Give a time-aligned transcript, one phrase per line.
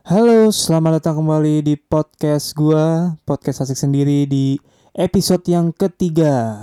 [0.00, 4.56] Halo, selamat datang kembali di podcast gua, podcast asik sendiri di
[4.96, 6.56] episode yang ketiga.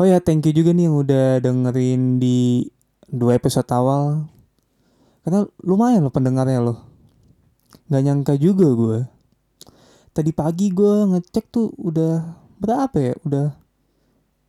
[0.00, 2.64] Oh ya, thank you juga nih yang udah dengerin di
[3.12, 4.24] dua episode awal.
[5.20, 6.80] Karena lumayan loh pendengarnya loh.
[7.92, 8.98] Gak nyangka juga gue.
[10.16, 13.12] Tadi pagi gue ngecek tuh udah berapa ya?
[13.20, 13.52] Udah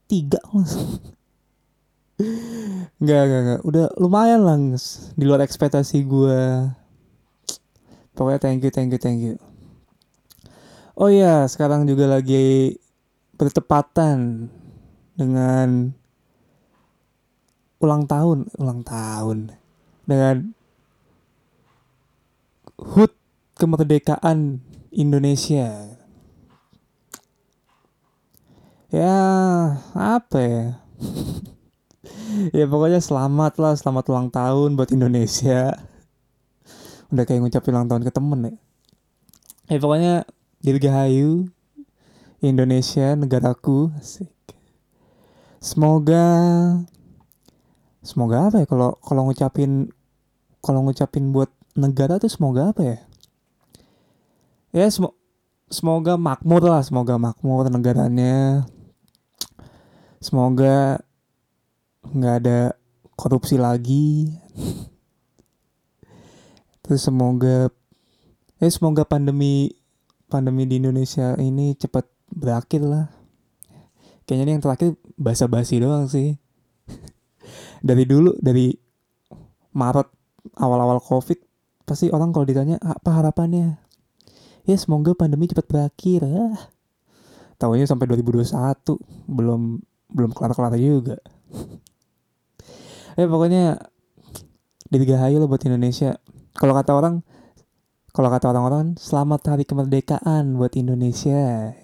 [0.07, 0.39] tiga
[3.03, 3.61] Enggak, enggak, enggak.
[3.67, 4.55] Udah lumayan lah
[5.11, 6.39] di luar ekspektasi gue.
[8.17, 9.37] Pokoknya thank you, thank you, thank you.
[10.97, 12.73] Oh iya, sekarang juga lagi
[13.37, 14.49] bertepatan
[15.13, 15.93] dengan
[17.77, 19.53] ulang tahun, ulang tahun
[20.09, 20.57] dengan
[22.81, 23.13] HUT
[23.53, 25.93] kemerdekaan Indonesia.
[28.89, 29.17] Ya,
[29.93, 30.65] apa ya?
[32.57, 35.77] ya pokoknya selamat lah, selamat ulang tahun buat Indonesia
[37.11, 38.53] udah kayak ngucapin ulang tahun ke temen ya.
[39.67, 40.23] Eh pokoknya
[40.63, 41.47] dirgahayu
[42.43, 44.31] Indonesia negaraku asik.
[45.63, 46.25] Semoga
[48.03, 48.65] semoga apa ya?
[48.67, 49.91] Kalau kalau ngucapin
[50.61, 52.97] kalau ngucapin buat negara tuh semoga apa ya?
[54.75, 55.15] Ya semo,
[55.71, 58.67] semoga makmur lah semoga makmur negaranya.
[60.19, 60.99] Semoga
[62.07, 62.59] nggak ada
[63.17, 64.31] korupsi lagi
[66.87, 67.67] Terus semoga
[68.63, 69.75] eh semoga pandemi
[70.31, 73.11] pandemi di Indonesia ini cepat berakhir lah.
[74.23, 76.39] Kayaknya ini yang terakhir basa-basi doang sih.
[77.87, 78.71] dari dulu dari
[79.75, 80.07] Maret
[80.55, 81.43] awal-awal Covid
[81.83, 83.83] pasti orang kalau ditanya apa harapannya?
[84.63, 86.23] Ya semoga pandemi cepat berakhir.
[86.23, 86.71] Ah.
[87.59, 88.51] Tahunya sampai 2021
[89.27, 91.19] belum belum kelar-kelar juga.
[93.19, 93.75] eh pokoknya
[94.87, 96.15] dirgahayu lah buat Indonesia
[96.57, 97.15] kalau kata orang
[98.11, 101.77] kalau kata orang-orang selamat hari kemerdekaan buat Indonesia.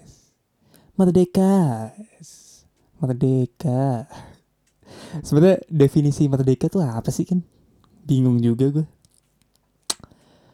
[0.98, 1.90] Merdeka.
[2.98, 4.10] Merdeka.
[5.22, 7.46] Sebenarnya definisi merdeka tuh apa sih kan
[8.04, 8.86] bingung juga gue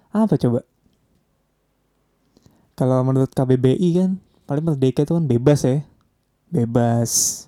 [0.10, 0.66] apa coba?
[2.74, 4.12] Kalau menurut KBBI kan
[4.50, 5.86] paling merdeka itu kan bebas ya.
[6.50, 7.46] Bebas.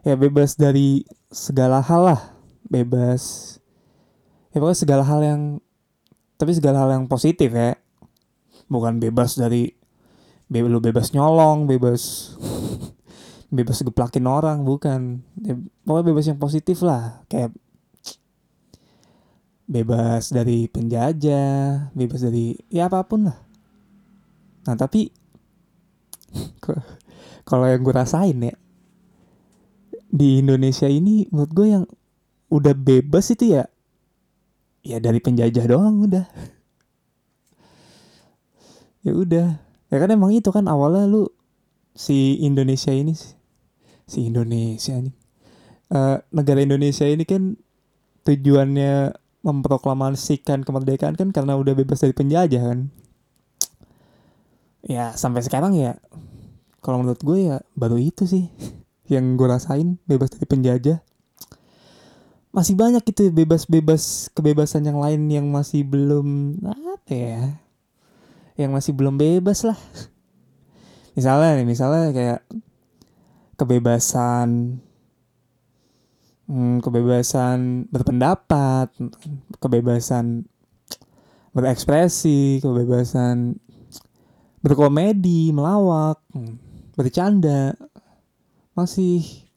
[0.00, 2.20] Ya bebas dari segala hal lah.
[2.64, 3.56] Bebas.
[4.54, 5.42] Ya pokoknya segala hal yang
[6.38, 7.74] tapi segala hal yang positif ya.
[8.70, 9.74] Bukan bebas dari
[10.48, 12.32] be lu bebas nyolong bebas
[13.56, 15.26] bebas geplakin orang bukan.
[15.42, 17.26] Ya, pokoknya bebas yang positif lah.
[17.26, 17.52] Kayak
[19.68, 23.38] bebas dari penjajah bebas dari ya apa pun lah.
[24.64, 25.12] Nah tapi
[27.48, 28.56] kalau yang gue rasain ya
[30.08, 31.84] di Indonesia ini menurut gue yang
[32.48, 33.68] udah bebas itu ya
[34.88, 36.24] ya dari penjajah doang udah.
[39.04, 39.48] Ya udah.
[39.92, 41.28] Ya kan emang itu kan awalnya lu
[41.92, 43.12] si Indonesia ini
[44.08, 45.12] si Indonesia ini
[45.92, 47.56] uh, negara Indonesia ini kan
[48.24, 52.80] tujuannya memproklamasikan kemerdekaan kan karena udah bebas dari penjajah kan.
[54.84, 55.98] Ya sampai sekarang ya
[56.80, 58.48] kalau menurut gue ya baru itu sih
[59.08, 60.98] yang gue rasain bebas dari penjajah
[62.48, 67.42] masih banyak gitu bebas-bebas kebebasan yang lain yang masih belum apa ya
[68.58, 69.78] yang masih belum bebas lah.
[71.14, 72.40] Misalnya nih misalnya kayak
[73.58, 74.78] kebebasan
[76.48, 78.90] hmm, kebebasan berpendapat
[79.58, 80.46] kebebasan
[81.52, 83.58] berekspresi kebebasan
[84.62, 86.22] berkomedi melawak
[86.94, 87.74] bercanda
[88.74, 89.47] masih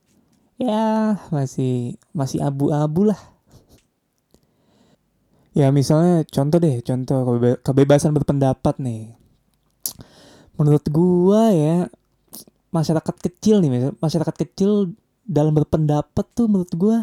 [0.61, 3.17] ya masih masih abu-abu lah.
[5.51, 7.17] Ya misalnya contoh deh contoh
[7.65, 9.17] kebebasan berpendapat nih.
[10.55, 11.89] Menurut gua ya
[12.71, 14.93] masyarakat kecil nih masyarakat kecil
[15.25, 16.97] dalam berpendapat tuh menurut gua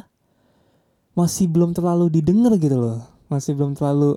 [1.19, 3.03] masih belum terlalu didengar gitu loh.
[3.27, 4.17] Masih belum terlalu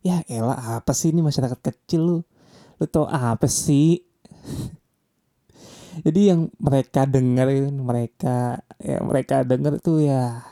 [0.00, 2.18] ya elah apa sih ini masyarakat kecil lu?
[2.80, 4.00] Lu tau apa sih
[6.06, 10.46] jadi yang mereka dengar mereka ya mereka dengar tuh ya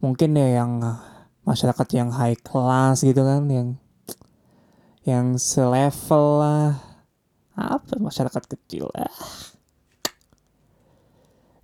[0.00, 0.80] mungkin ya yang
[1.44, 3.68] masyarakat yang high class gitu kan yang
[5.04, 6.80] yang selevel lah.
[7.54, 8.90] Apa masyarakat kecil?
[8.90, 9.12] Lah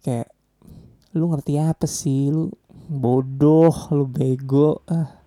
[0.05, 0.33] kayak
[1.17, 2.31] lu ngerti apa sih?
[2.31, 2.53] Lu
[2.89, 4.85] bodoh lu bego.
[4.87, 5.21] Ah.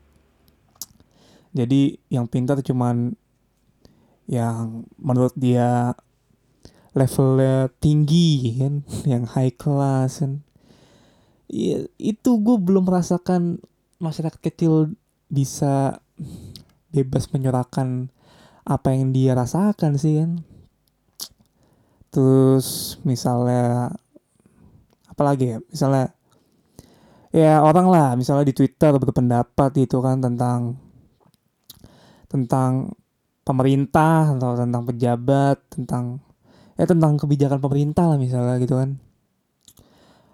[1.53, 3.13] Jadi yang pintar cuman
[4.25, 5.93] yang menurut dia
[6.93, 8.73] levelnya tinggi kan?
[9.11, 10.45] Yang high class kan?
[11.49, 13.61] Ya, itu gue belum merasakan
[14.01, 14.97] masyarakat kecil
[15.29, 16.01] bisa
[16.93, 18.09] bebas menyuarakan
[18.63, 20.41] apa yang dia rasakan sih kan?
[22.09, 23.93] Terus misalnya
[25.09, 25.59] apalagi ya?
[25.69, 26.13] Misalnya
[27.33, 30.77] ya orang lah misalnya di Twitter berpendapat itu kan tentang
[32.29, 32.93] tentang
[33.41, 36.21] pemerintah atau tentang pejabat tentang
[36.77, 38.97] ya tentang kebijakan pemerintah lah misalnya gitu kan.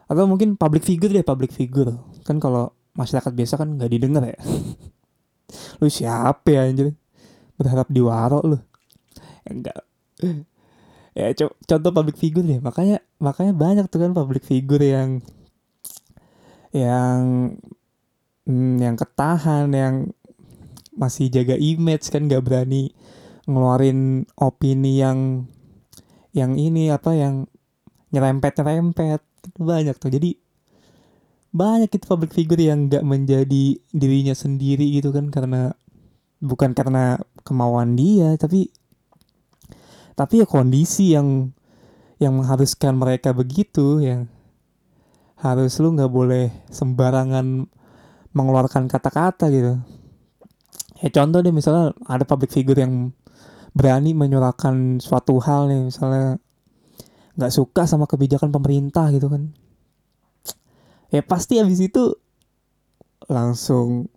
[0.09, 1.93] Atau mungkin public figure deh public figure.
[2.25, 4.39] Kan kalau masyarakat biasa kan nggak didengar ya.
[5.81, 6.97] Lu siapa ya anjir?
[7.59, 8.57] Berharap diwaro lu.
[9.43, 9.77] Ya, enggak.
[11.17, 12.59] Ya co contoh public figure deh.
[12.63, 15.19] Makanya makanya banyak tuh kan public figure yang
[16.71, 17.19] yang
[18.45, 19.95] hmm, yang ketahan yang
[20.93, 22.91] masih jaga image kan nggak berani
[23.49, 25.49] ngeluarin opini yang
[26.35, 27.49] yang ini apa yang
[28.13, 29.21] nyerempet nyerempet
[29.57, 30.11] banyak tuh.
[30.13, 30.37] Jadi
[31.49, 35.73] banyak itu public figure yang nggak menjadi dirinya sendiri gitu kan karena
[36.39, 38.69] bukan karena kemauan dia tapi
[40.13, 41.49] tapi ya kondisi yang
[42.21, 44.29] yang mengharuskan mereka begitu yang
[45.39, 47.65] harus lu nggak boleh sembarangan
[48.35, 49.79] mengeluarkan kata-kata gitu.
[50.99, 53.15] Ya contoh deh misalnya ada public figure yang
[53.73, 56.41] berani menyuarakan suatu hal nih misalnya
[57.39, 59.55] nggak suka sama kebijakan pemerintah gitu kan.
[61.09, 62.13] Ya pasti habis itu
[63.31, 64.11] langsung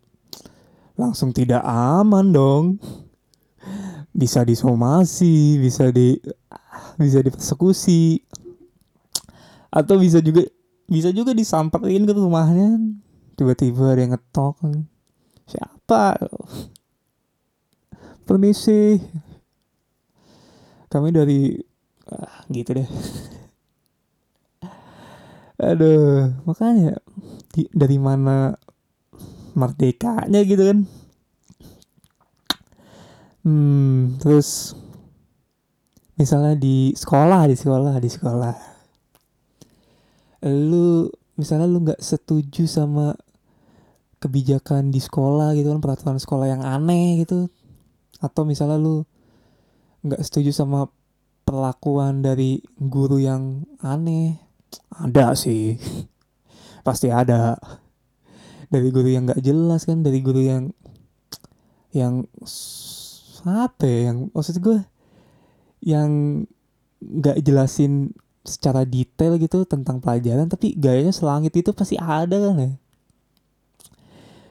[0.98, 2.64] langsung tidak aman dong.
[4.12, 6.18] Bisa disomasi bisa di
[7.00, 8.20] bisa dipersekusi
[9.72, 10.44] atau bisa juga
[10.90, 12.76] bisa juga disamperin ke rumahnya.
[13.38, 14.60] Tiba-tiba ada yang ngetok.
[15.48, 16.20] Siapa?
[18.28, 19.00] Permisi
[20.92, 21.56] kami dari
[22.12, 22.88] ah, gitu deh.
[25.56, 27.00] Aduh makanya
[27.56, 28.52] di, dari mana
[29.56, 30.78] merdekanya gitu kan?
[33.42, 34.76] Hmm terus
[36.20, 38.56] misalnya di sekolah di sekolah di sekolah.
[40.44, 41.08] Lu
[41.40, 43.16] misalnya lu nggak setuju sama
[44.22, 47.48] kebijakan di sekolah gitu kan peraturan sekolah yang aneh gitu.
[48.22, 49.02] Atau misalnya lu
[50.02, 50.90] nggak setuju sama
[51.46, 54.38] perlakuan dari guru yang aneh.
[54.90, 55.78] Ada sih.
[56.86, 57.58] Pasti ada.
[58.72, 60.72] Dari guru yang nggak jelas kan dari guru yang
[61.92, 62.24] yang
[63.44, 64.80] apa ya yang maksud gue
[65.84, 66.08] yang
[67.02, 68.16] nggak jelasin
[68.46, 72.72] secara detail gitu tentang pelajaran tapi gayanya selangit itu pasti ada kan ya.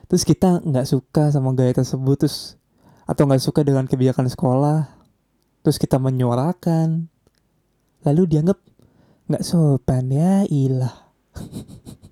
[0.06, 2.54] Terus kita nggak suka sama gaya tersebut terus
[3.10, 5.01] atau nggak suka dengan kebijakan sekolah
[5.62, 7.06] terus kita menyuarakan.
[8.02, 8.58] Lalu dianggap
[9.30, 10.94] nggak sopan ya ilah.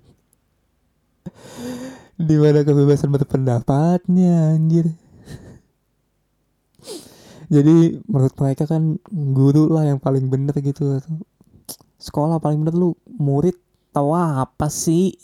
[2.27, 4.87] Di mana kebebasan berpendapatnya anjir.
[7.51, 11.03] Jadi menurut mereka kan guru lah yang paling bener gitu
[11.99, 13.59] sekolah paling bener lu murid
[13.91, 15.19] tahu apa sih?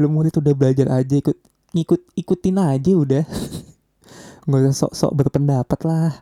[0.00, 1.36] Lu murid udah belajar aja ikut
[1.76, 3.24] ngikut ikutin aja udah
[4.46, 6.14] nggak usah sok-sok berpendapat lah.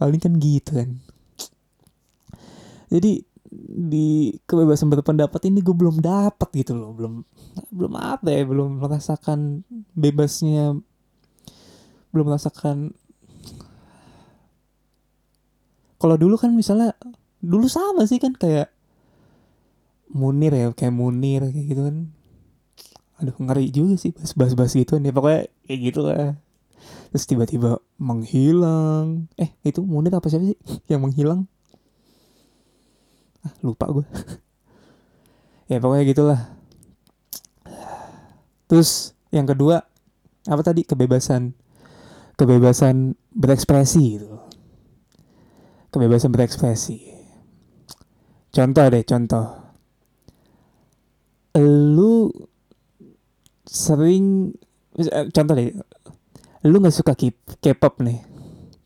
[0.00, 0.90] Paling kan gitu kan.
[2.88, 3.20] Jadi
[3.70, 6.96] di kebebasan berpendapat ini gue belum dapat gitu loh.
[6.96, 7.22] Belum
[7.68, 10.78] belum apa ya belum merasakan bebasnya
[12.10, 12.90] belum merasakan
[16.00, 16.96] kalau dulu kan misalnya
[17.38, 18.72] dulu sama sih kan kayak
[20.10, 21.96] Munir ya kayak Munir kayak gitu kan.
[23.20, 26.34] Aduh ngeri juga sih bahas-bahas gitu nih pokoknya kayak gitu lah
[27.10, 29.28] terus tiba-tiba menghilang.
[29.36, 31.46] Eh itu Munir apa siapa sih yang menghilang?
[33.40, 34.04] Ah, lupa gue
[35.70, 36.40] ya pokoknya gitulah.
[38.70, 39.82] Terus yang kedua
[40.46, 40.86] apa tadi?
[40.86, 41.56] Kebebasan
[42.40, 44.40] kebebasan berekspresi gitu.
[45.90, 47.10] Kebebasan berekspresi.
[48.50, 49.46] Contoh deh contoh.
[51.58, 52.30] Lu
[53.66, 54.54] sering
[54.98, 55.70] eh, contoh deh
[56.66, 57.12] lu nggak suka
[57.60, 58.20] K-pop nih.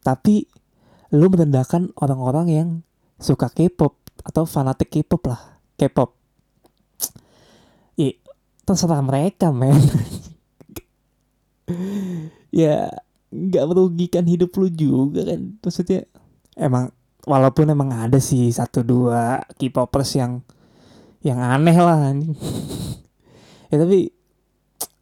[0.04, 0.46] Tapi
[1.14, 2.68] lu merendahkan orang-orang yang
[3.18, 6.14] suka K-pop atau fanatik K-pop lah K-pop.
[7.98, 8.14] Ya
[8.64, 9.78] terserah mereka men.
[12.54, 12.86] Ya
[13.34, 15.58] nggak merugikan hidup lu juga kan.
[15.58, 16.06] Maksudnya
[16.54, 20.44] emang walaupun emang ada sih satu dua K-popers yang
[21.24, 22.12] yang aneh lah
[23.72, 24.12] ya tapi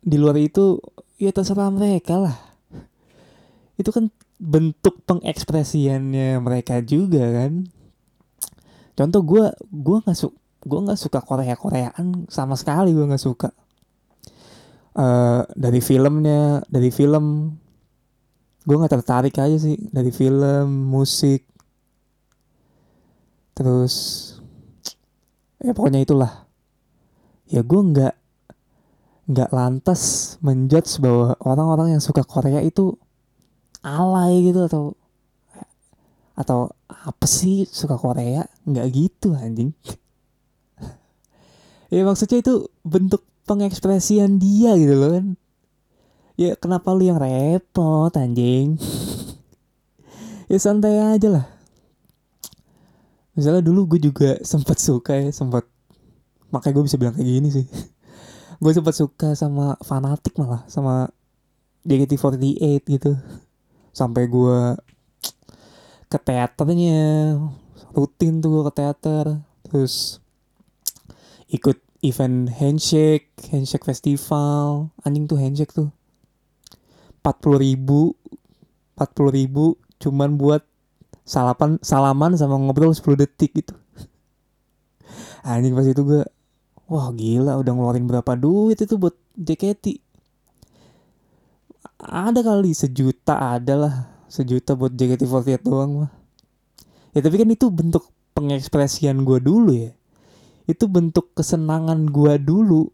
[0.02, 0.78] di luar itu
[1.18, 2.51] ya terserah mereka lah
[3.82, 4.08] itu kan
[4.38, 7.66] bentuk pengekspresiannya mereka juga kan?
[8.94, 13.50] Contoh gue gue nggak suka gue nggak suka Korea Koreaan sama sekali gue nggak suka.
[14.92, 17.56] Uh, dari filmnya dari film
[18.62, 21.42] gue nggak tertarik aja sih dari film musik.
[23.58, 23.94] Terus
[25.58, 26.46] ya pokoknya itulah.
[27.50, 28.14] Ya gue nggak
[29.32, 32.98] nggak lantas menjudge bahwa orang-orang yang suka Korea itu
[33.82, 34.94] alay gitu atau
[36.32, 38.46] atau apa sih suka Korea?
[38.64, 39.74] Nggak gitu anjing.
[41.92, 45.26] Ya maksudnya itu bentuk pengekspresian dia gitu loh kan.
[46.40, 48.80] Ya kenapa lu yang repot anjing?
[50.50, 51.46] Ya santai aja lah.
[53.32, 55.64] Misalnya dulu gue juga sempat suka ya sempat
[56.52, 57.66] makanya gue bisa bilang kayak gini sih.
[58.62, 61.10] Gue sempat suka sama fanatik malah sama
[61.82, 63.18] JKT48 gitu
[63.92, 64.76] sampai gue
[66.08, 67.36] ke teaternya.
[67.92, 69.44] Rutin tuh gue ke teater.
[69.68, 70.18] Terus
[71.52, 74.90] ikut event handshake handshake festival.
[75.04, 75.92] Anjing tuh handshake tuh.
[77.22, 78.18] Empat puluh ribu
[78.98, 80.66] empat puluh ribu cuman buat
[81.22, 83.74] salapan salaman sama ngobrol 10 detik gitu.
[85.46, 86.22] Anjing pas itu gue
[86.90, 90.11] wah gila udah ngeluarin berapa duit itu buat JKT
[92.02, 93.94] ada kali sejuta ada lah.
[94.26, 96.12] Sejuta buat JKT48 doang mah
[97.12, 99.92] ya tapi kan itu bentuk pengekspresian gue dulu ya.
[100.64, 102.88] Itu bentuk kesenangan gue dulu.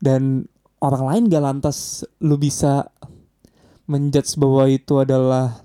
[0.00, 0.48] Dan
[0.80, 2.88] orang lain gak lantas lu bisa
[3.84, 5.60] menjudge bahwa itu adalah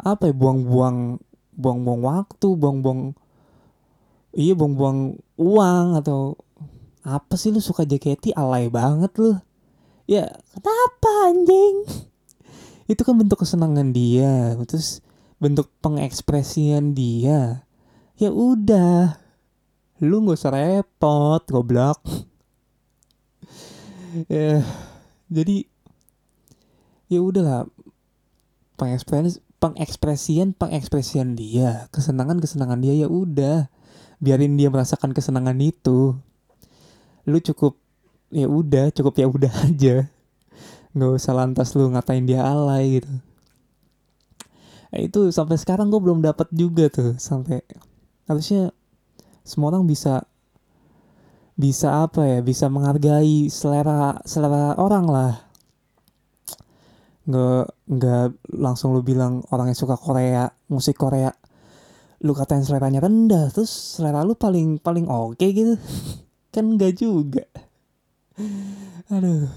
[0.00, 1.20] apa ya buang-buang
[1.54, 3.12] buang-buang waktu buang-buang
[4.32, 6.40] iya buang-buang uang atau
[7.00, 8.36] apa sih lu suka JKT?
[8.36, 9.40] Alay banget lu
[10.10, 11.86] ya kenapa anjing?
[12.90, 14.98] Itu kan bentuk kesenangan dia terus
[15.38, 17.62] bentuk pengekspresian dia.
[18.18, 19.14] Ya udah
[20.02, 22.02] lu nggak usah repot goblok.
[24.26, 24.66] Ya
[25.30, 25.70] jadi
[27.06, 27.70] ya udahlah.
[28.74, 31.86] Pengekspresian pengekspresian pengekspresian dia.
[31.94, 33.70] Kesenangan kesenangan dia ya udah.
[34.18, 36.18] Biarin dia merasakan kesenangan itu.
[37.22, 37.78] Lu cukup
[38.30, 40.06] ya udah cukup ya udah aja.
[40.94, 43.10] Nggak usah lantas lu ngatain dia alay gitu.
[44.90, 47.62] Nah, itu sampai sekarang gue belum dapat juga tuh sampai
[48.26, 48.74] harusnya
[49.46, 50.26] semua orang bisa
[51.54, 55.34] bisa apa ya bisa menghargai selera selera orang lah.
[57.30, 58.26] Nggak nggak
[58.58, 61.30] langsung lu bilang orang yang suka Korea musik Korea
[62.20, 65.74] lu katain seleranya rendah terus selera lu paling paling oke okay gitu.
[66.54, 67.46] Kan enggak juga
[69.10, 69.48] aduh.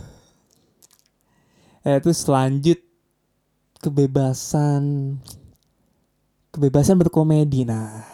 [1.84, 2.80] Eh terus lanjut.
[3.84, 4.84] Kebebasan.
[6.54, 7.68] Kebebasan berkomedi.
[7.68, 8.06] Nah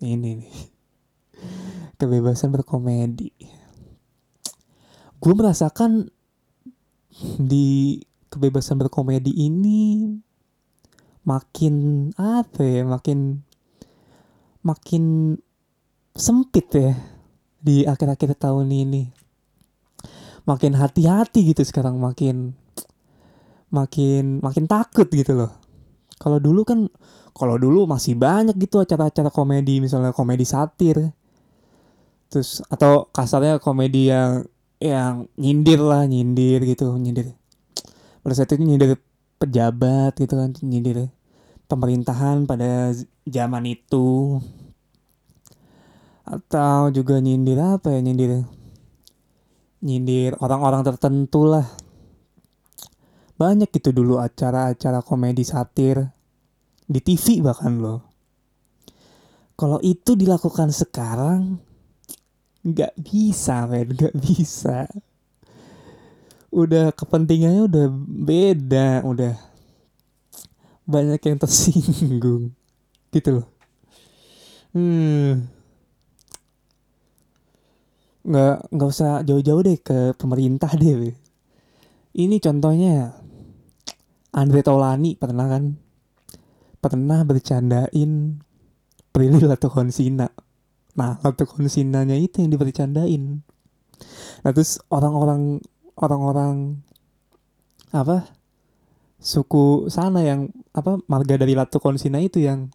[0.00, 0.56] ini nih.
[1.96, 3.32] Kebebasan berkomedi.
[5.16, 6.12] Gue merasakan
[7.40, 7.96] di
[8.28, 10.12] kebebasan berkomedi ini
[11.24, 13.40] makin apa ya makin
[14.60, 15.34] makin
[16.12, 16.92] sempit ya
[17.58, 19.15] di akhir-akhir tahun ini
[20.46, 22.54] makin hati-hati gitu sekarang makin
[23.68, 25.52] makin makin takut gitu loh.
[26.16, 26.86] Kalau dulu kan
[27.36, 31.12] kalau dulu masih banyak gitu acara-acara komedi misalnya komedi satir.
[32.30, 34.46] Terus atau kasarnya komedi yang
[34.80, 37.36] yang nyindir lah nyindir gitu nyindir.
[38.22, 38.96] Pada saat itu nyindir
[39.36, 41.12] pejabat gitu kan nyindir
[41.68, 42.94] pemerintahan pada
[43.26, 44.40] zaman itu.
[46.26, 48.46] Atau juga nyindir apa ya nyindir
[49.86, 51.62] nyindir orang-orang tertentu lah
[53.36, 56.00] banyak gitu dulu acara-acara komedi satir
[56.88, 58.00] di TV bahkan loh.
[59.56, 61.60] Kalau itu dilakukan sekarang
[62.64, 64.88] nggak bisa, men, nggak bisa.
[66.48, 67.86] Udah kepentingannya udah
[68.24, 69.34] beda, udah
[70.88, 72.56] banyak yang tersinggung,
[73.12, 73.48] gitu loh.
[74.72, 75.55] Hmm.
[78.26, 81.14] Nggak nggak usah jauh-jauh deh ke pemerintah deh.
[82.16, 83.14] Ini contohnya
[84.34, 85.78] Andre Taulani pernah kan
[86.82, 88.42] pernah bercandain
[89.14, 90.28] Prilly Latukonsina.
[90.96, 93.40] Nah, Latukonsinanya itu yang dibercandain.
[94.44, 95.60] Nah, terus orang-orang
[95.96, 96.84] orang-orang
[97.96, 98.28] apa
[99.16, 102.68] suku sana yang apa marga dari Latukonsina itu yang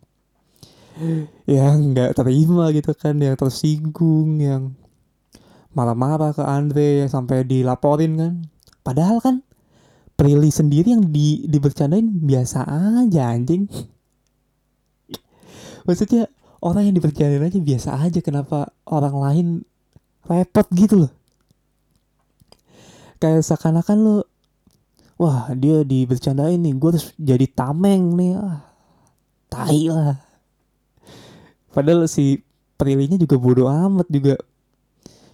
[1.45, 4.73] yang nggak terima gitu kan, yang tersinggung, yang
[5.71, 8.33] marah-marah ke Andre sampai dilaporin kan.
[8.81, 9.35] Padahal kan
[10.17, 13.65] Prilly sendiri yang di dibercandain biasa aja anjing.
[15.87, 16.29] Maksudnya
[16.61, 19.47] orang yang dipercaya aja biasa aja kenapa orang lain
[20.29, 21.11] repot gitu loh?
[23.17, 24.17] Kayak seakan-akan lo
[25.17, 28.37] wah dia di bercandain nih gue harus jadi tameng nih.
[28.37, 28.71] Ah
[29.51, 30.15] tai lah.
[31.75, 32.39] Padahal si
[32.79, 34.39] Prilly juga bodoh amat juga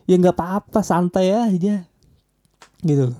[0.08, 1.84] ya nggak apa-apa santai aja.
[2.80, 3.12] Gitu.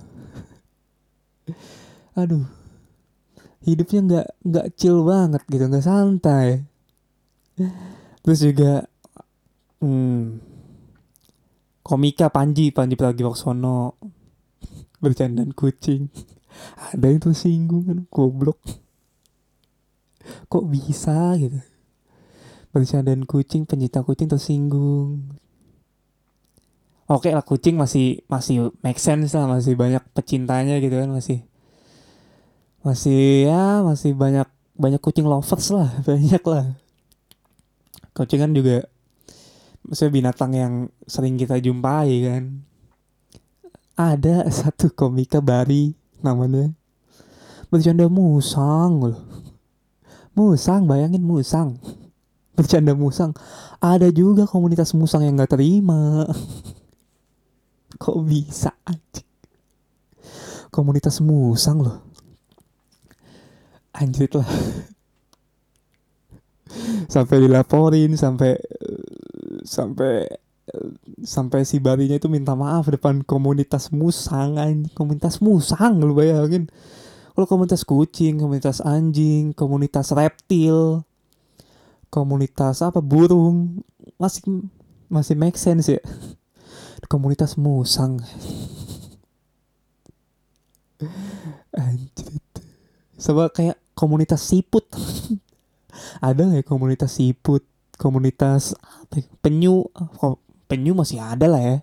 [2.16, 2.48] Aduh.
[3.62, 6.64] Hidupnya nggak nggak chill banget gitu nggak santai.
[8.24, 8.88] Terus juga
[9.84, 10.40] hmm,
[11.84, 14.00] komika Panji Panji Pragiwaksono.
[14.98, 16.08] Bercandaan kucing.
[16.90, 18.58] Ada yang tersinggung kan goblok.
[20.48, 21.60] Kok bisa gitu?
[22.72, 25.38] Bercandaan kucing pencinta kucing tersinggung
[27.08, 31.42] oke lah kucing masih masih make sense lah masih banyak pecintanya gitu kan masih
[32.84, 34.46] masih ya masih banyak
[34.78, 36.78] banyak kucing lovers lah banyak lah.
[38.14, 38.86] Kucing kan juga
[39.82, 40.74] maksudnya binatang yang
[41.08, 42.44] sering kita jumpai kan.
[43.98, 45.90] Ada satu komika Bari
[46.22, 46.70] namanya.
[47.66, 49.18] Bercanda musang loh.
[50.38, 51.82] Musang bayangin musang.
[52.54, 53.34] Bercanda musang.
[53.82, 56.30] Ada juga komunitas musang yang nggak terima
[57.98, 59.22] kok bisa aja
[60.70, 61.98] komunitas musang loh.
[63.96, 64.46] Anjir lah.
[67.08, 68.54] Sampai dilaporin sampai
[69.64, 70.28] sampai
[71.24, 76.68] sampai si barinya itu minta maaf depan komunitas musang anjing komunitas musang lu bayangin.
[77.32, 81.02] Kalau komunitas kucing komunitas anjing komunitas reptil
[82.12, 83.84] komunitas apa burung
[84.16, 84.68] masih
[85.12, 86.02] masih make sense ya
[87.06, 88.18] komunitas musang
[91.78, 92.38] anjir
[93.18, 94.86] Coba kayak komunitas siput.
[96.22, 97.66] ada nggak ya komunitas siput?
[97.98, 99.26] Komunitas apa ya?
[99.42, 99.90] Penyu.
[100.70, 101.76] Penyu masih ada lah ya.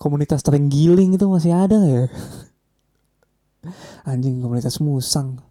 [0.00, 2.08] Komunitas terenggiling itu masih ada ya?
[4.08, 5.44] Anjing komunitas musang.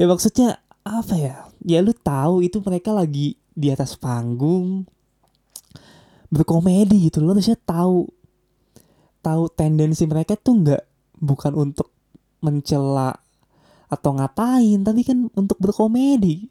[0.00, 1.44] Ya maksudnya apa ya?
[1.60, 4.88] Ya lu tahu itu mereka lagi di atas panggung
[6.30, 8.06] berkomedi gitu lo harusnya tahu
[9.20, 10.82] tahu tendensi mereka tuh nggak
[11.20, 11.92] bukan untuk
[12.40, 13.12] mencela
[13.90, 16.48] atau ngapain tapi kan untuk berkomedi.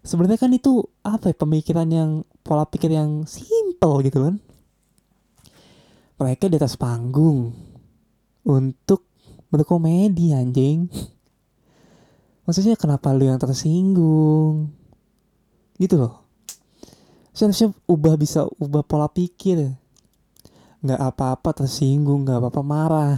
[0.00, 4.40] Sebenarnya kan itu apa ya pemikiran yang pola pikir yang simple gitu kan.
[6.16, 7.52] Mereka di atas panggung
[8.48, 9.04] untuk
[9.52, 10.88] berkomedi anjing.
[12.48, 14.72] Maksudnya kenapa lu yang tersinggung?
[15.76, 16.29] Gitu loh
[17.30, 19.74] seharusnya ubah bisa ubah pola pikir.
[20.80, 23.16] Nggak apa-apa tersinggung nggak apa-apa marah.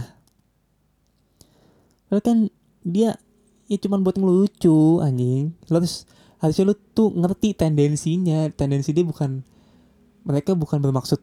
[2.07, 2.37] Padahal kan
[2.83, 3.15] dia
[3.71, 5.55] ya cuman buat ngelucu anjing.
[5.71, 6.05] Lo harus
[6.43, 8.51] harusnya lu tuh ngerti tendensinya.
[8.53, 9.41] Tendensi dia bukan
[10.23, 11.19] mereka bukan bermaksud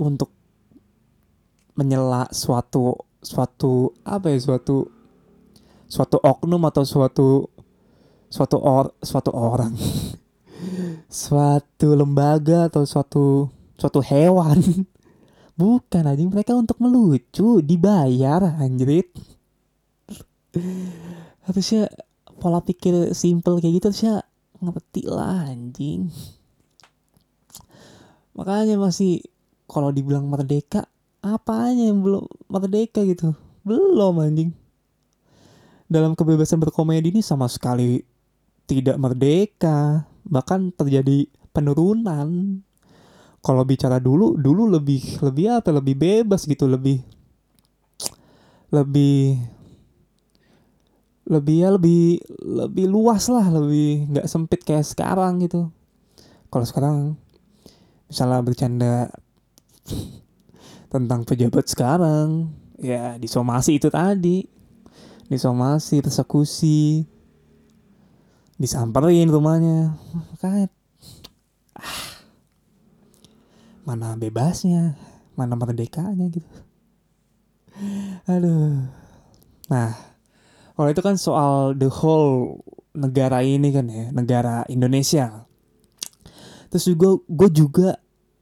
[0.00, 0.32] untuk
[1.78, 4.88] menyela suatu suatu apa ya suatu
[5.86, 7.50] suatu oknum atau suatu
[8.28, 9.74] suatu or suatu orang
[11.08, 14.58] suatu lembaga atau suatu suatu hewan.
[15.58, 16.30] Bukan anjing.
[16.30, 19.10] Mereka untuk melucu dibayar anjrit.
[21.42, 21.90] Harusnya
[22.38, 24.14] pola pikir simple kayak gitu harusnya
[24.62, 26.10] ngerti lah anjing.
[28.38, 29.26] Makanya masih
[29.66, 30.86] kalau dibilang merdeka
[31.18, 33.34] apanya yang belum merdeka gitu?
[33.66, 34.54] Belum anjing.
[35.90, 38.04] Dalam kebebasan berkomedi ini sama sekali
[38.68, 42.60] tidak merdeka bahkan terjadi penurunan.
[43.38, 45.72] Kalau bicara dulu dulu lebih lebih apa?
[45.72, 47.00] Lebih bebas gitu lebih
[48.68, 49.40] lebih
[51.28, 55.68] lebih ya lebih lebih luas lah lebih nggak sempit kayak sekarang gitu.
[56.48, 56.96] Kalau sekarang
[58.08, 58.94] misalnya bercanda
[60.92, 64.44] tentang pejabat sekarang ya disomasi itu tadi.
[65.28, 67.04] Disomasi persekusi
[68.58, 69.94] disamperin rumahnya
[70.42, 70.70] kayak
[71.78, 72.02] ah,
[73.86, 74.98] mana bebasnya
[75.38, 76.50] mana merdekanya gitu
[78.26, 78.84] aduh
[79.70, 79.94] nah
[80.78, 82.62] kalau itu kan soal the whole
[82.98, 85.46] negara ini kan ya, negara Indonesia.
[86.70, 87.88] Terus juga gue juga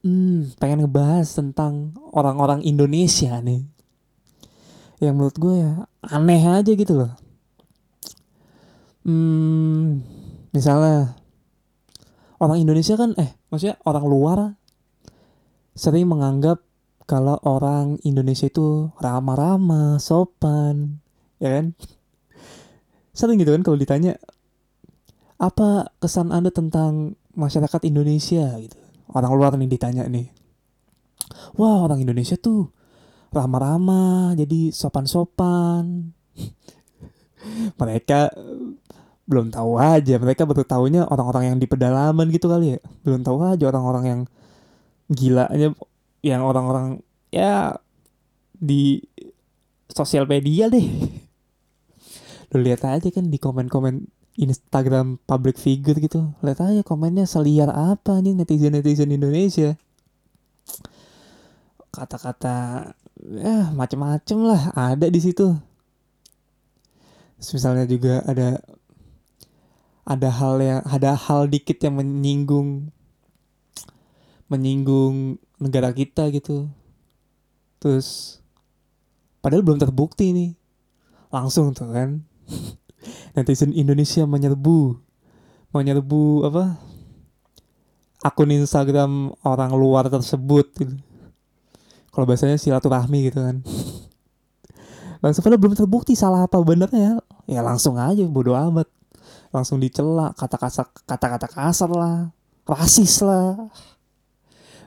[0.05, 3.65] hmm, pengen ngebahas tentang orang-orang Indonesia nih.
[5.01, 5.73] Yang menurut gue ya
[6.13, 7.13] aneh aja gitu loh.
[9.07, 10.03] Hmm,
[10.51, 11.15] misalnya
[12.43, 14.39] orang Indonesia kan eh maksudnya orang luar
[15.79, 16.59] sering menganggap
[17.07, 20.99] kalau orang Indonesia itu ramah-ramah, sopan,
[21.39, 21.79] ya kan?
[23.15, 24.19] sering gitu kan kalau ditanya
[25.39, 28.59] apa kesan anda tentang masyarakat Indonesia?
[28.59, 28.77] gitu.
[29.15, 30.37] Orang luar nih ditanya nih
[31.57, 32.71] wah orang Indonesia tuh
[33.31, 36.13] ramah-ramah jadi sopan-sopan.
[37.81, 38.35] Mereka
[39.27, 42.81] belum tahu aja mereka baru tahunya orang-orang yang di pedalaman gitu kali ya.
[43.03, 44.21] Belum tahu aja orang-orang yang
[45.11, 45.75] gilanya
[46.23, 47.03] yang orang-orang
[47.35, 47.79] ya
[48.55, 49.03] di
[49.91, 50.87] sosial media deh.
[52.55, 54.07] Lu lihat aja kan di komen-komen
[54.39, 56.31] Instagram public figure gitu.
[56.47, 59.75] Lihat aja komennya seliar apa nih netizen netizen Indonesia.
[61.91, 62.93] Kata-kata
[63.27, 65.57] ya macem-macem lah ada di situ.
[67.37, 68.61] Misalnya juga ada
[70.07, 72.95] ada hal yang ada hal dikit yang menyinggung
[74.47, 76.71] menyinggung negara kita gitu.
[77.83, 78.39] Terus
[79.43, 80.51] padahal belum terbukti nih
[81.35, 82.23] langsung tuh kan.
[83.35, 84.95] Netizen Indonesia menyerbu
[85.75, 86.79] menyerbu apa?
[88.23, 90.95] Akun Instagram orang luar tersebut gitu.
[92.15, 93.61] kalau bahasanya silaturahmi gitu kan.
[95.23, 97.21] Langsung padahal belum terbukti salah apa benernya.
[97.45, 98.89] Ya langsung aja bodo amat
[99.55, 102.31] langsung dicela kata-kata kata-kata kasar lah
[102.67, 103.71] rasis lah.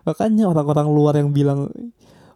[0.04, 1.72] Makanya orang-orang luar yang bilang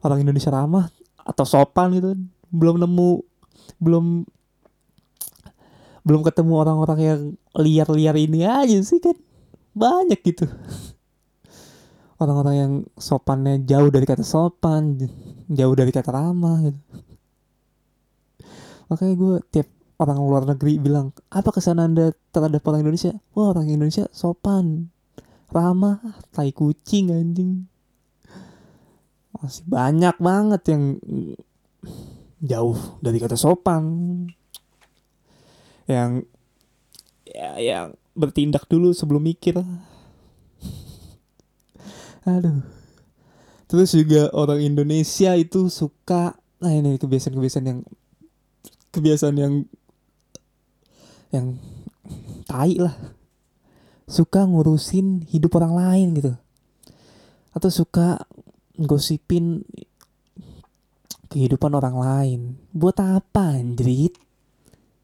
[0.03, 0.87] orang Indonesia ramah
[1.23, 2.15] atau sopan gitu
[2.51, 3.11] belum nemu
[3.79, 4.05] belum
[6.03, 7.21] belum ketemu orang-orang yang
[7.55, 9.15] liar-liar ini aja sih kan.
[9.75, 10.45] Banyak gitu.
[12.19, 14.99] Orang-orang yang sopannya jauh dari kata sopan
[15.51, 16.79] jauh dari kata ramah gitu.
[18.91, 19.67] Makanya gue tiap
[20.03, 23.15] orang luar negeri bilang apa kesan anda terhadap orang Indonesia?
[23.31, 24.93] Wah orang Indonesia sopan
[25.53, 26.01] ramah
[26.33, 27.69] tai kucing anjing.
[29.37, 30.83] Masih banyak banget yang
[32.41, 33.85] jauh dari kata sopan.
[35.85, 36.25] Yang
[37.29, 37.85] ya yang
[38.17, 39.61] bertindak dulu sebelum mikir.
[42.25, 42.65] Aduh.
[43.69, 47.79] Terus juga orang Indonesia itu suka nah ini kebiasaan-kebiasaan yang
[48.95, 49.53] kebiasaan yang
[51.33, 51.57] yang
[52.45, 52.93] tai lah.
[54.05, 56.33] Suka ngurusin hidup orang lain gitu.
[57.51, 58.21] Atau suka
[58.77, 59.65] gosipin
[61.33, 62.39] kehidupan orang lain.
[62.69, 64.13] Buat apa anjrit?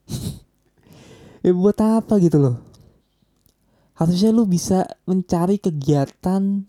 [1.40, 2.60] Ya buat apa gitu loh.
[3.96, 6.68] Harusnya lu bisa mencari kegiatan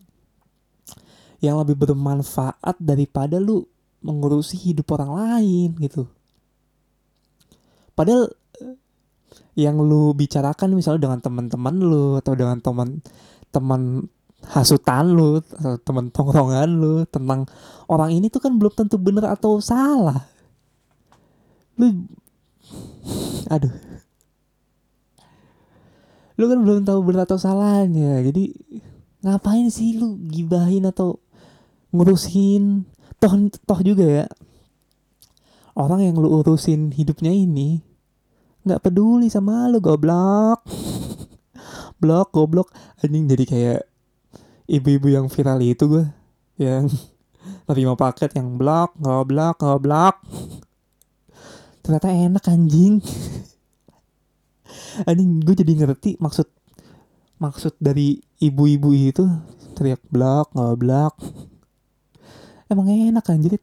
[1.42, 3.66] yang lebih bermanfaat daripada lu
[3.98, 6.06] mengurusi hidup orang lain gitu.
[7.98, 8.30] Padahal
[9.58, 12.88] yang lu bicarakan misalnya dengan teman-teman lu atau dengan teman
[13.50, 14.06] teman
[14.46, 17.44] hasutan lu atau teman tongkrongan lu tentang
[17.90, 20.28] orang ini tuh kan belum tentu bener atau salah.
[21.76, 22.08] Lu
[23.50, 23.74] aduh.
[26.40, 28.48] Lu kan belum tahu bener atau salahnya jadi
[29.20, 31.20] ngapain sih lu gibahin atau
[31.92, 32.88] ngurusin?
[33.20, 33.32] Toh
[33.68, 34.26] toh juga ya
[35.80, 37.80] orang yang lu urusin hidupnya ini
[38.60, 40.64] nggak peduli sama lu goblok.
[42.00, 42.68] Blok goblok.
[43.00, 43.80] Anjing jadi kayak
[44.68, 46.04] ibu-ibu yang viral itu gue
[46.60, 46.86] yang
[47.64, 50.20] terima paket yang blok goblok goblok.
[51.80, 53.00] Ternyata enak anjing.
[55.08, 56.48] Anjing gue jadi ngerti maksud
[57.40, 59.24] maksud dari ibu-ibu itu.
[59.76, 61.16] Teriak blok goblok.
[62.68, 63.56] Emang enak anjir.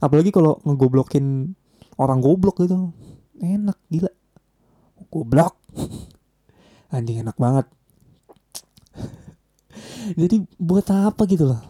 [0.00, 1.52] Apalagi kalau ngegoblokin
[2.00, 2.96] orang goblok gitu.
[3.40, 4.19] Enak gila
[5.10, 5.58] goblok.
[6.94, 7.66] Anjing enak banget.
[10.16, 11.62] Jadi buat apa gitu loh?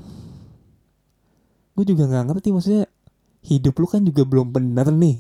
[1.77, 2.85] Gue juga nggak ngerti maksudnya
[3.45, 5.19] hidup lu kan juga belum bener nih.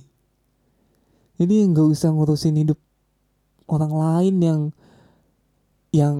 [1.40, 2.76] Jadi nggak usah ngurusin hidup
[3.64, 4.61] orang lain yang
[5.90, 6.14] yang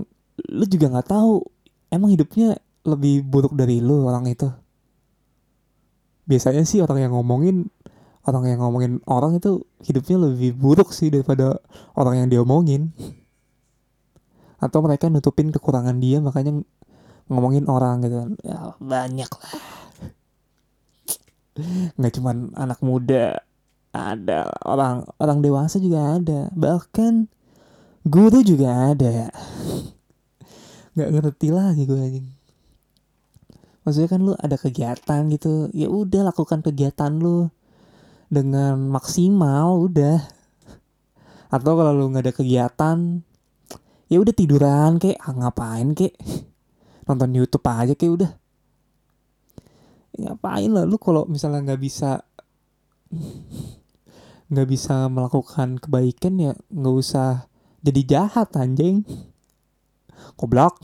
[0.49, 1.45] lu juga nggak tahu
[1.93, 2.57] emang hidupnya
[2.89, 4.49] lebih buruk dari lu orang itu.
[6.25, 7.69] Biasanya sih orang yang ngomongin
[8.31, 11.59] orang yang ngomongin orang itu hidupnya lebih buruk sih daripada
[11.99, 12.95] orang yang diomongin.
[14.63, 16.63] Atau mereka nutupin kekurangan dia makanya
[17.27, 18.39] ngomongin orang gitu.
[18.47, 19.53] Ya banyak lah.
[21.99, 23.43] Nggak cuman anak muda
[23.91, 26.47] ada orang orang dewasa juga ada.
[26.55, 27.27] Bahkan
[28.07, 29.35] guru juga ada.
[30.95, 32.29] Nggak ngerti lagi gue anjing.
[33.81, 35.67] Maksudnya kan lu ada kegiatan gitu.
[35.75, 37.51] Ya udah lakukan kegiatan lu
[38.31, 40.23] dengan maksimal udah.
[41.51, 43.27] Atau kalau lu nggak ada kegiatan
[44.11, 46.15] ya udah tiduran kayak ah, ngapain kayak
[47.11, 48.31] nonton YouTube aja kayak udah.
[50.15, 52.23] Ya, ngapain lah lu kalau misalnya nggak bisa
[54.51, 57.51] nggak bisa melakukan kebaikan ya nggak usah
[57.83, 59.03] jadi jahat anjing.
[60.39, 60.79] Goblok.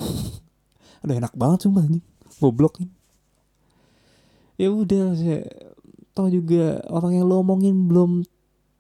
[1.05, 2.07] Aduh enak banget sumpah anjing.
[2.43, 2.83] Goblok.
[4.57, 5.15] Ya udah
[6.17, 8.25] toh juga orang yang lo omongin belum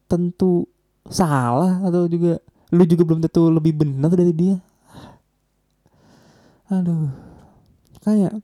[0.08, 0.64] tentu
[1.12, 2.40] salah atau juga
[2.72, 4.56] lu juga belum tentu lebih benar dari dia.
[6.72, 7.12] Aduh.
[8.00, 8.40] Kayak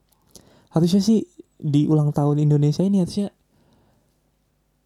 [0.71, 1.25] harusnya sih
[1.57, 3.33] di ulang tahun Indonesia ini harusnya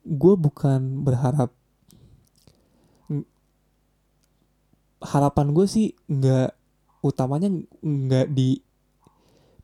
[0.07, 1.51] gue bukan berharap
[5.03, 6.55] harapan gue sih nggak
[7.03, 7.51] utamanya
[7.83, 8.61] nggak di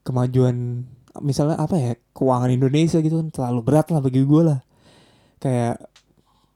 [0.03, 0.87] kemajuan
[1.21, 4.61] misalnya apa ya keuangan Indonesia gitu kan terlalu berat lah bagi gue lah.
[5.37, 5.85] Kayak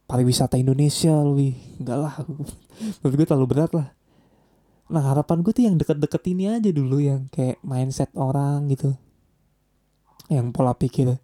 [0.07, 2.15] pariwisata Indonesia lebih enggak lah.
[3.03, 3.89] Menurut gue terlalu berat lah.
[4.87, 8.95] Nah harapan gue tuh yang deket-deket ini aja dulu yang kayak mindset orang gitu.
[10.33, 11.19] Yang pola pikir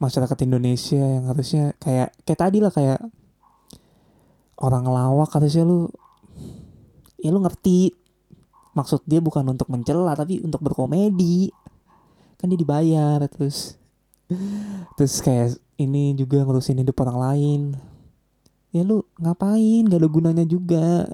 [0.00, 3.04] masyarakat Indonesia yang harusnya kayak kayak tadi lah kayak
[4.56, 5.90] orang lawak harusnya lu
[7.20, 7.92] ya lu ngerti.
[8.70, 11.50] Maksud dia bukan untuk mencela tapi untuk berkomedi
[12.40, 13.76] kan dia dibayar terus
[14.96, 17.60] terus kayak ini juga ngurusin hidup orang lain.
[18.70, 19.88] Ya lu ngapain?
[19.88, 21.08] Gak ada gunanya juga.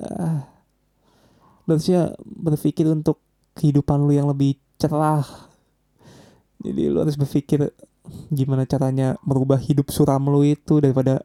[1.65, 3.23] Harusnya berpikir untuk
[3.57, 5.25] kehidupan lu yang lebih cerah.
[6.61, 7.73] Jadi lu harus berpikir
[8.31, 11.23] gimana caranya merubah hidup suram lu itu daripada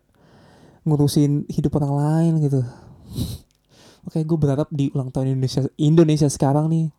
[0.86, 2.62] ngurusin hidup orang lain gitu.
[4.08, 6.90] Oke gue berharap di ulang tahun Indonesia Indonesia sekarang nih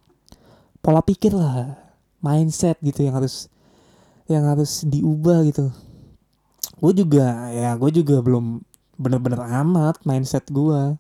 [0.79, 1.75] pola pikir lah
[2.23, 3.51] mindset gitu yang harus
[4.31, 5.69] yang harus diubah gitu.
[6.79, 8.63] Gue juga ya gue juga belum
[8.97, 10.95] bener-bener amat mindset gue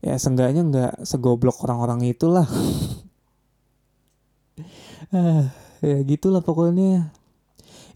[0.00, 2.48] ya seenggaknya nggak segoblok orang-orang itulah.
[5.10, 5.50] Ah,
[5.82, 7.10] ya gitulah pokoknya.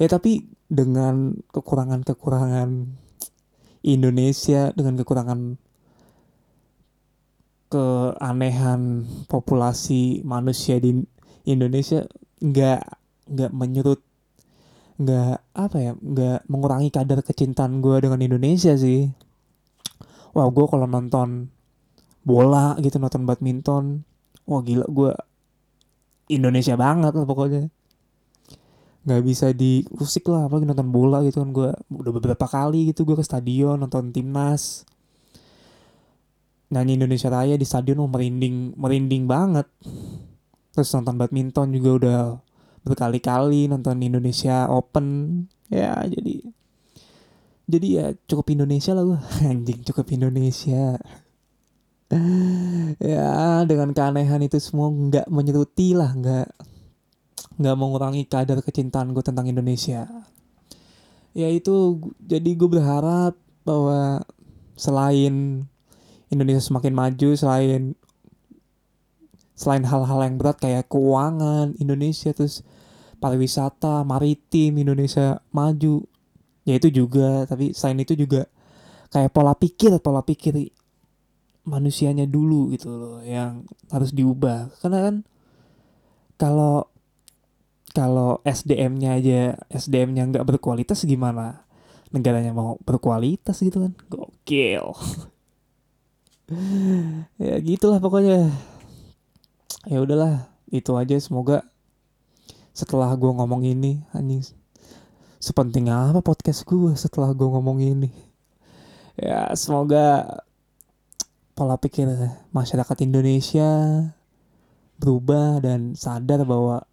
[0.02, 2.90] Ya tapi dengan kekurangan-kekurangan
[3.86, 5.60] Indonesia dengan kekurangan
[7.68, 11.04] keanehan populasi manusia di
[11.44, 12.08] Indonesia
[12.40, 12.82] nggak
[13.24, 14.00] nggak menyurut
[14.94, 19.10] nggak apa ya nggak mengurangi kadar kecintaan gue dengan Indonesia sih.
[20.34, 21.50] Wah gue kalau nonton
[22.24, 24.02] bola gitu nonton badminton
[24.48, 25.12] wah gila gue
[26.32, 27.68] Indonesia banget lah pokoknya.
[29.04, 33.18] Nggak bisa diusik lah apalagi nonton bola gitu kan gue udah beberapa kali gitu gue
[33.18, 34.88] ke stadion nonton timnas.
[36.72, 39.68] Nyanyi Indonesia Raya di stadion oh merinding merinding banget
[40.74, 42.20] terus nonton badminton juga udah
[42.84, 45.06] berkali-kali nonton Indonesia Open.
[45.70, 46.44] Ya jadi
[47.64, 50.98] jadi ya cukup Indonesia lah gue anjing cukup Indonesia.
[53.00, 56.46] Ya dengan keanehan itu semua nggak menyeruti lah nggak
[57.58, 60.06] nggak mengurangi kadar kecintaan gue tentang Indonesia.
[61.34, 63.34] Ya itu jadi gue berharap
[63.66, 64.22] bahwa
[64.78, 65.66] selain
[66.30, 67.98] Indonesia semakin maju selain
[69.54, 72.66] selain hal-hal yang berat kayak keuangan Indonesia terus
[73.22, 76.04] pariwisata maritim Indonesia maju.
[76.66, 78.50] Ya itu juga tapi selain itu juga
[79.14, 80.74] kayak pola pikir pola pikir
[81.64, 84.74] manusianya dulu gitu loh yang harus diubah.
[84.82, 85.16] Karena kan
[86.34, 86.90] kalau
[87.94, 89.40] kalau SDM-nya aja
[89.70, 91.62] SDM-nya nggak berkualitas gimana
[92.10, 93.92] negaranya mau berkualitas gitu kan?
[94.10, 94.84] Gokil.
[97.40, 98.52] Ya gitulah pokoknya
[99.88, 101.16] ya udahlah itu aja.
[101.20, 101.64] Semoga
[102.74, 104.42] setelah gue ngomong ini anjing
[105.38, 108.08] sepenting apa podcast gue setelah gue ngomong ini?
[109.14, 110.40] Ya semoga
[111.52, 112.08] pola pikir
[112.50, 113.68] masyarakat Indonesia
[114.96, 116.88] berubah dan sadar bahwa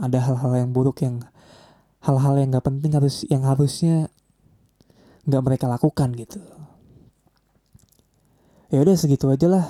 [0.00, 1.20] ada hal-hal yang buruk yang
[2.00, 4.08] hal-hal yang nggak penting harus yang harusnya
[5.28, 6.40] nggak mereka lakukan gitu.
[8.72, 9.66] Ya udah segitu aja lah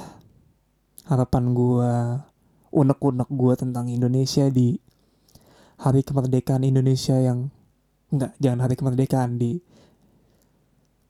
[1.06, 1.92] harapan gue
[2.72, 4.78] unek-unek gue tentang Indonesia di
[5.82, 7.50] hari kemerdekaan Indonesia yang
[8.12, 9.60] enggak jangan hari kemerdekaan di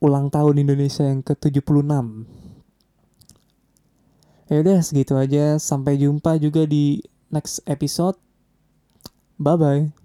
[0.03, 2.27] ulang tahun Indonesia yang ke-76.
[4.51, 5.57] Ya udah segitu aja.
[5.63, 7.01] Sampai jumpa juga di
[7.31, 8.19] next episode.
[9.39, 10.02] Bye bye